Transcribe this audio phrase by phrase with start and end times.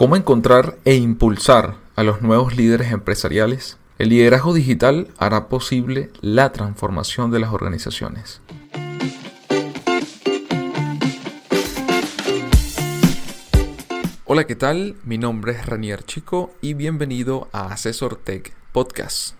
[0.00, 3.76] ¿Cómo encontrar e impulsar a los nuevos líderes empresariales?
[3.98, 8.40] El liderazgo digital hará posible la transformación de las organizaciones.
[14.24, 14.96] Hola, ¿qué tal?
[15.04, 19.39] Mi nombre es Ranier Chico y bienvenido a Asesor Tech Podcast.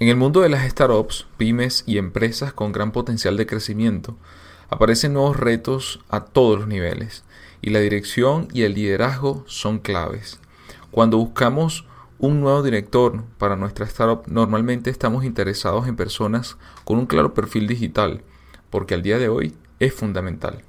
[0.00, 4.16] En el mundo de las startups, pymes y empresas con gran potencial de crecimiento,
[4.70, 7.22] aparecen nuevos retos a todos los niveles
[7.60, 10.40] y la dirección y el liderazgo son claves.
[10.90, 11.84] Cuando buscamos
[12.18, 17.66] un nuevo director para nuestra startup, normalmente estamos interesados en personas con un claro perfil
[17.66, 18.22] digital,
[18.70, 20.64] porque al día de hoy es fundamental.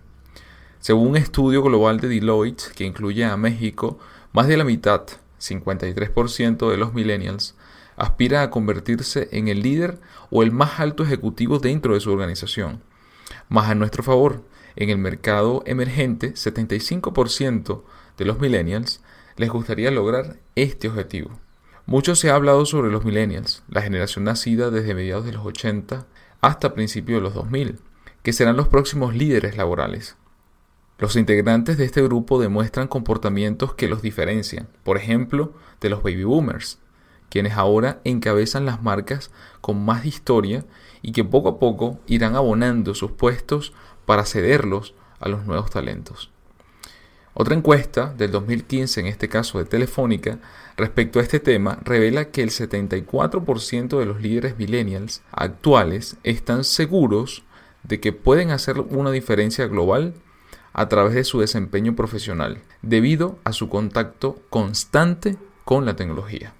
[0.79, 3.97] Según un estudio global de Deloitte que incluye a México,
[4.33, 5.03] más de la mitad,
[5.39, 7.55] 53% de los millennials,
[8.01, 9.99] aspira a convertirse en el líder
[10.31, 12.81] o el más alto ejecutivo dentro de su organización.
[13.47, 14.43] Más a nuestro favor,
[14.75, 17.83] en el mercado emergente, 75%
[18.17, 19.01] de los millennials
[19.37, 21.39] les gustaría lograr este objetivo.
[21.85, 26.07] Mucho se ha hablado sobre los millennials, la generación nacida desde mediados de los 80
[26.41, 27.79] hasta principios de los 2000,
[28.23, 30.15] que serán los próximos líderes laborales.
[30.97, 36.23] Los integrantes de este grupo demuestran comportamientos que los diferencian, por ejemplo, de los baby
[36.23, 36.79] boomers,
[37.31, 40.65] quienes ahora encabezan las marcas con más historia
[41.01, 43.73] y que poco a poco irán abonando sus puestos
[44.05, 46.29] para cederlos a los nuevos talentos.
[47.33, 50.39] Otra encuesta del 2015, en este caso de Telefónica,
[50.75, 57.43] respecto a este tema, revela que el 74% de los líderes millennials actuales están seguros
[57.83, 60.13] de que pueden hacer una diferencia global
[60.73, 66.53] a través de su desempeño profesional, debido a su contacto constante con la tecnología.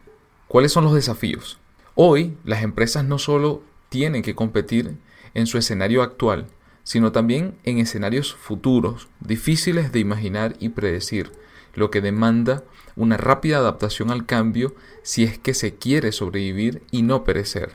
[0.51, 1.59] ¿Cuáles son los desafíos?
[1.95, 4.97] Hoy las empresas no solo tienen que competir
[5.33, 6.47] en su escenario actual,
[6.83, 11.31] sino también en escenarios futuros, difíciles de imaginar y predecir,
[11.73, 12.65] lo que demanda
[12.97, 17.71] una rápida adaptación al cambio si es que se quiere sobrevivir y no perecer.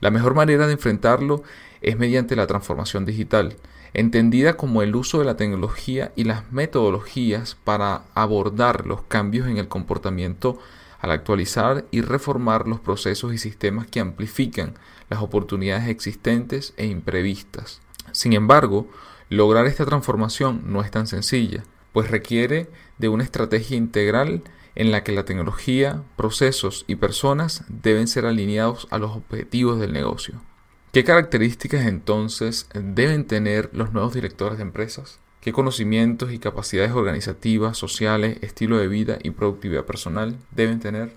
[0.00, 1.44] La mejor manera de enfrentarlo
[1.82, 3.54] es mediante la transformación digital,
[3.94, 9.58] entendida como el uso de la tecnología y las metodologías para abordar los cambios en
[9.58, 10.58] el comportamiento
[10.98, 14.74] al actualizar y reformar los procesos y sistemas que amplifican
[15.08, 17.80] las oportunidades existentes e imprevistas.
[18.12, 18.88] Sin embargo,
[19.28, 24.42] lograr esta transformación no es tan sencilla, pues requiere de una estrategia integral
[24.74, 29.92] en la que la tecnología, procesos y personas deben ser alineados a los objetivos del
[29.92, 30.40] negocio.
[30.92, 35.20] ¿Qué características entonces deben tener los nuevos directores de empresas?
[35.40, 41.12] ¿Qué conocimientos y capacidades organizativas, sociales, estilo de vida y productividad personal deben tener?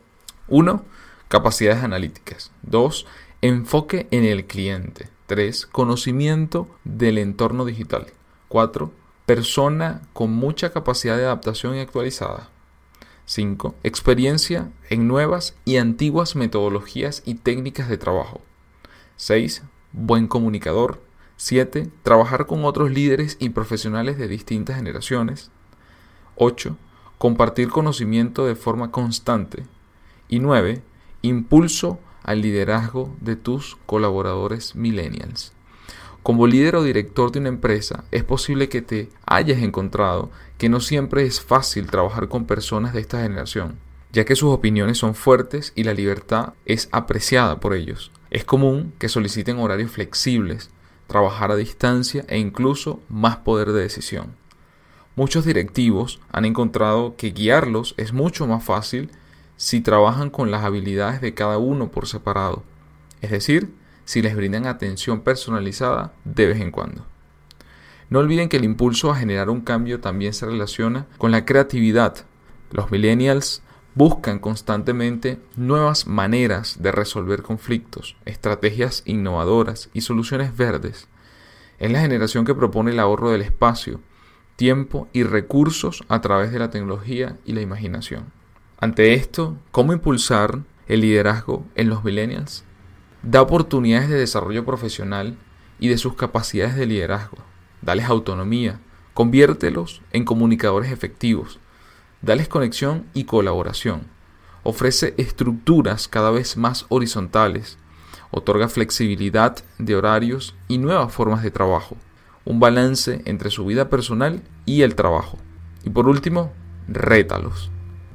[0.48, 0.86] 1.
[1.28, 2.52] Capacidades analíticas.
[2.62, 3.08] 2.
[3.42, 5.10] Enfoque en el cliente.
[5.26, 5.66] 3.
[5.66, 8.08] Conocimiento del entorno digital.
[8.50, 8.92] 4.
[9.26, 12.50] Persona con mucha capacidad de adaptación y actualizada.
[13.26, 13.74] 5.
[13.84, 18.42] Experiencia en nuevas y antiguas metodologías y técnicas de trabajo.
[19.16, 19.64] 6.
[19.94, 21.02] Buen comunicador.
[21.44, 21.90] 7.
[22.04, 25.50] Trabajar con otros líderes y profesionales de distintas generaciones.
[26.36, 26.78] 8.
[27.18, 29.64] Compartir conocimiento de forma constante.
[30.30, 30.84] Y 9.
[31.24, 35.54] Impulso al liderazgo de tus colaboradores millennials.
[36.22, 40.80] Como líder o director de una empresa, es posible que te hayas encontrado que no
[40.80, 43.80] siempre es fácil trabajar con personas de esta generación,
[44.12, 48.12] ya que sus opiniones son fuertes y la libertad es apreciada por ellos.
[48.30, 50.70] Es común que soliciten horarios flexibles,
[51.12, 54.34] trabajar a distancia e incluso más poder de decisión.
[55.18, 59.12] Muchos directivos han encontrado que guiarlos es mucho más fácil
[59.58, 62.64] si trabajan con las habilidades de cada uno por separado,
[63.22, 63.74] es decir,
[64.06, 67.06] si les brindan atención personalizada de vez en cuando.
[68.10, 72.26] No olviden que el impulso a generar un cambio también se relaciona con la creatividad.
[72.72, 81.08] Los millennials buscan constantemente nuevas maneras de resolver conflictos, estrategias innovadoras y soluciones verdes.
[81.80, 84.00] Es la generación que propone el ahorro del espacio,
[84.56, 88.32] tiempo y recursos a través de la tecnología y la imaginación.
[88.80, 92.64] Ante esto, ¿cómo impulsar el liderazgo en los millennials?
[93.24, 95.38] Da oportunidades de desarrollo profesional
[95.80, 97.38] y de sus capacidades de liderazgo.
[97.82, 98.80] Dales autonomía.
[99.14, 101.60] Conviértelos en comunicadores efectivos.
[102.22, 104.02] Dales conexión y colaboración.
[104.62, 107.80] Ofrece estructuras cada vez más horizontales.
[108.30, 111.98] Otorga flexibilidad de horarios y nuevas formas de trabajo.
[112.46, 115.40] Un balance entre su vida personal y el trabajo.
[115.84, 116.54] Y por último,
[116.88, 117.72] rétalos.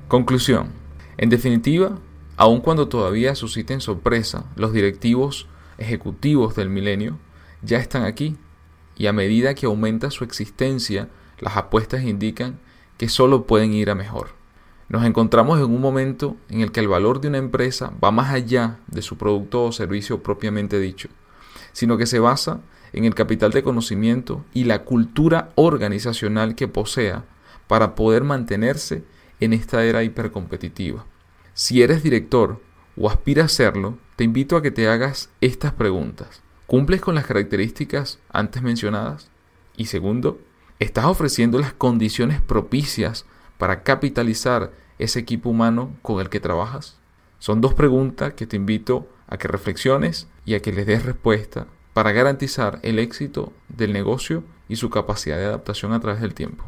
[0.07, 0.69] Conclusión.
[1.17, 1.99] En definitiva,
[2.37, 5.49] aun cuando todavía susciten sorpresa, los directivos
[5.79, 7.19] ejecutivos del milenio
[7.63, 8.37] ya están aquí
[8.97, 11.09] y a medida que aumenta su existencia,
[11.41, 12.61] las apuestas indican
[12.99, 14.29] que solo pueden ir a mejor.
[14.89, 18.33] Nos encontramos en un momento en el que el valor de una empresa va más
[18.33, 21.09] allá de su producto o servicio propiamente dicho,
[21.73, 22.61] sino que se basa
[22.93, 27.25] en el capital de conocimiento y la cultura organizacional que posea
[27.67, 29.05] para poder mantenerse
[29.41, 31.05] en esta era hipercompetitiva.
[31.53, 32.61] Si eres director
[32.97, 36.43] o aspiras a serlo, te invito a que te hagas estas preguntas.
[36.67, 39.31] ¿Cumples con las características antes mencionadas?
[39.77, 40.41] Y segundo,
[40.79, 43.25] ¿estás ofreciendo las condiciones propicias
[43.59, 46.99] para capitalizar ese equipo humano con el que trabajas?
[47.39, 51.67] Son dos preguntas que te invito a que reflexiones y a que les des respuesta
[51.93, 56.65] para garantizar el éxito del negocio y su capacidad de adaptación a través del tiempo.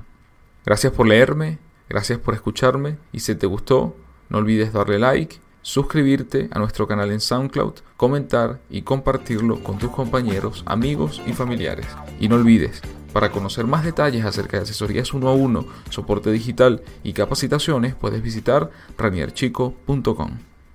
[0.64, 1.58] Gracias por leerme,
[1.88, 3.96] gracias por escucharme y si te gustó,
[4.28, 9.90] no olvides darle like, suscribirte a nuestro canal en SoundCloud, comentar y compartirlo con tus
[9.90, 11.86] compañeros, amigos y familiares.
[12.20, 12.82] Y no olvides,
[13.12, 18.22] para conocer más detalles acerca de asesorías uno a uno, soporte digital y capacitaciones, puedes
[18.22, 20.30] visitar ranierchico.com.